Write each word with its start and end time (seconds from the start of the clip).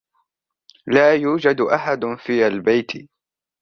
لا 0.87 1.13
يوجد 1.15 1.61
أحد 1.61 2.05
في 2.25 2.47
البيت. 2.47 3.09